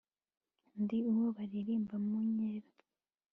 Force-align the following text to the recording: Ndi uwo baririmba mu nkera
Ndi 0.81 0.97
uwo 1.11 1.25
baririmba 1.37 1.95
mu 2.07 2.17
nkera 2.31 2.69